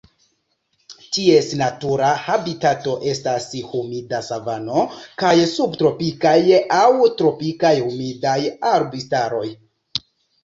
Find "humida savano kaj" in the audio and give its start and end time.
3.73-5.33